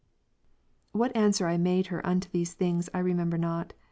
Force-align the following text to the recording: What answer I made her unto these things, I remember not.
What 0.93 1.15
answer 1.15 1.45
I 1.47 1.57
made 1.57 1.85
her 1.93 2.03
unto 2.03 2.27
these 2.29 2.53
things, 2.55 2.89
I 2.91 2.97
remember 2.97 3.37
not. 3.37 3.73